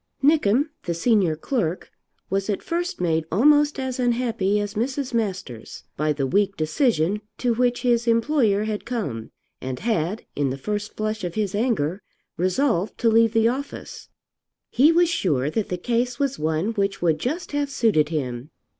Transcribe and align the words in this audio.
Nickem, 0.23 0.69
the 0.85 0.95
senior 0.95 1.35
clerk, 1.35 1.91
was 2.27 2.49
at 2.49 2.63
first 2.63 2.99
made 2.99 3.23
almost 3.31 3.79
as 3.79 3.99
unhappy 3.99 4.59
as 4.59 4.73
Mrs. 4.73 5.13
Masters 5.13 5.83
by 5.95 6.11
the 6.11 6.25
weak 6.25 6.57
decision 6.57 7.21
to 7.37 7.53
which 7.53 7.83
his 7.83 8.07
employer 8.07 8.63
had 8.63 8.83
come, 8.83 9.29
and 9.61 9.77
had 9.81 10.25
in 10.35 10.49
the 10.49 10.57
first 10.57 10.97
flush 10.97 11.23
of 11.23 11.35
his 11.35 11.53
anger 11.53 12.01
resolved 12.35 12.97
to 12.97 13.09
leave 13.11 13.33
the 13.33 13.47
office. 13.47 14.09
He 14.71 14.91
was 14.91 15.07
sure 15.07 15.51
that 15.51 15.69
the 15.69 15.77
case 15.77 16.17
was 16.17 16.39
one 16.39 16.69
which 16.71 17.03
would 17.03 17.19
just 17.19 17.51
have 17.51 17.69
suited 17.69 18.09
him. 18.09 18.49